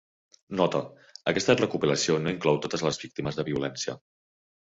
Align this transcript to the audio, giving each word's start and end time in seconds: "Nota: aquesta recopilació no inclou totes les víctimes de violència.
"Nota: 0.59 0.79
aquesta 1.31 1.55
recopilació 1.59 2.15
no 2.23 2.33
inclou 2.37 2.57
totes 2.67 2.85
les 2.87 2.99
víctimes 3.05 3.39
de 3.41 3.47
violència. 3.51 3.95